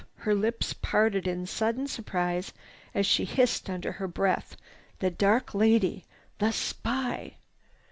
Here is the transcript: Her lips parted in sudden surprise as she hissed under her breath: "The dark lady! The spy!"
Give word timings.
Her 0.15 0.33
lips 0.33 0.73
parted 0.73 1.27
in 1.27 1.45
sudden 1.45 1.85
surprise 1.85 2.53
as 2.95 3.05
she 3.05 3.23
hissed 3.23 3.69
under 3.69 3.91
her 3.91 4.07
breath: 4.07 4.57
"The 4.97 5.11
dark 5.11 5.53
lady! 5.53 6.05
The 6.39 6.51
spy!" 6.51 7.35